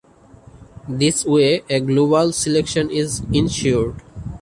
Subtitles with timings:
[0.89, 4.01] This way a global selection is insured.